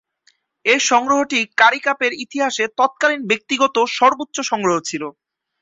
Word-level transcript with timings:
এ 0.65 0.75
সংগ্রহটি 0.89 1.39
কারি 1.57 1.79
কাপের 1.79 2.11
ইতিহাসে 2.23 2.63
তৎকালীন 2.79 3.21
ব্যক্তিগত 3.29 3.75
সর্বোচ্চ 3.97 4.37
সংগ্রহ 4.51 4.77
ছিল। 4.89 5.03